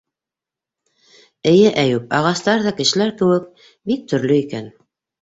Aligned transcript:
Эйе, 1.51 1.69
Әйүп, 1.83 2.09
ағастар 2.21 2.67
ҙа, 2.67 2.75
кешеләр 2.83 3.15
кеүек, 3.23 3.65
бик 3.93 4.07
төрлө 4.13 4.45
икән. 4.47 4.77